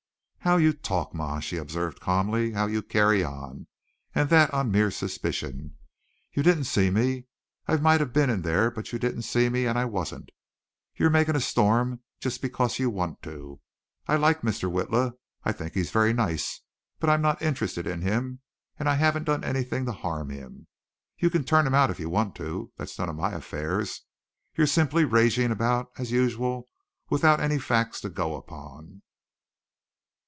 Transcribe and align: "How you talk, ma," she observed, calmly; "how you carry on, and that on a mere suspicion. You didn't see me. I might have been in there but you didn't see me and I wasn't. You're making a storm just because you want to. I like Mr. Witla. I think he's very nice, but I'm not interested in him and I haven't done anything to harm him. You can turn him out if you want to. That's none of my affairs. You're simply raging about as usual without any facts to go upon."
"How 0.43 0.57
you 0.57 0.73
talk, 0.73 1.13
ma," 1.13 1.39
she 1.39 1.57
observed, 1.57 1.99
calmly; 1.99 2.49
"how 2.53 2.65
you 2.65 2.81
carry 2.81 3.23
on, 3.23 3.67
and 4.15 4.27
that 4.31 4.51
on 4.51 4.65
a 4.65 4.69
mere 4.71 4.89
suspicion. 4.89 5.75
You 6.33 6.41
didn't 6.41 6.63
see 6.63 6.89
me. 6.89 7.27
I 7.67 7.77
might 7.77 7.99
have 7.99 8.11
been 8.11 8.31
in 8.31 8.41
there 8.41 8.71
but 8.71 8.91
you 8.91 8.97
didn't 8.97 9.21
see 9.21 9.49
me 9.49 9.67
and 9.67 9.77
I 9.77 9.85
wasn't. 9.85 10.31
You're 10.95 11.11
making 11.11 11.35
a 11.35 11.39
storm 11.39 11.99
just 12.19 12.41
because 12.41 12.79
you 12.79 12.89
want 12.89 13.21
to. 13.21 13.61
I 14.07 14.15
like 14.15 14.41
Mr. 14.41 14.63
Witla. 14.67 15.13
I 15.43 15.51
think 15.51 15.75
he's 15.75 15.91
very 15.91 16.11
nice, 16.11 16.61
but 16.99 17.07
I'm 17.07 17.21
not 17.21 17.39
interested 17.43 17.85
in 17.85 18.01
him 18.01 18.39
and 18.79 18.89
I 18.89 18.95
haven't 18.95 19.25
done 19.25 19.43
anything 19.43 19.85
to 19.85 19.91
harm 19.91 20.31
him. 20.31 20.65
You 21.19 21.29
can 21.29 21.43
turn 21.43 21.67
him 21.67 21.75
out 21.75 21.91
if 21.91 21.99
you 21.99 22.09
want 22.09 22.33
to. 22.37 22.71
That's 22.77 22.97
none 22.97 23.09
of 23.09 23.15
my 23.15 23.33
affairs. 23.33 24.01
You're 24.55 24.65
simply 24.65 25.05
raging 25.05 25.51
about 25.51 25.91
as 25.99 26.09
usual 26.11 26.67
without 27.11 27.39
any 27.39 27.59
facts 27.59 28.01
to 28.01 28.09
go 28.09 28.35
upon." 28.35 29.03